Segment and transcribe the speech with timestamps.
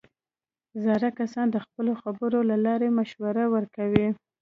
[0.83, 4.07] زاړه کسان د خپلو خبرو له لارې مشوره ورکوي